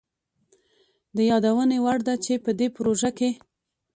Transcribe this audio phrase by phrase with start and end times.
[1.15, 3.29] د يادوني وړ ده چي په دې پروژه کي